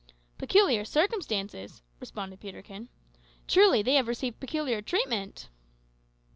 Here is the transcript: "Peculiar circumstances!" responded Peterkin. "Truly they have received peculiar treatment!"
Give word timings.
"Peculiar 0.39 0.83
circumstances!" 0.83 1.83
responded 1.99 2.39
Peterkin. 2.39 2.89
"Truly 3.47 3.83
they 3.83 3.93
have 3.93 4.07
received 4.07 4.39
peculiar 4.39 4.81
treatment!" 4.81 5.47